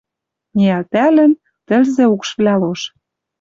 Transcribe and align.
Ниӓлтӓлӹн... 0.57 1.31
Тӹлзӹ 1.67 2.03
укшвлӓ 2.13 2.55
лош 2.61 2.81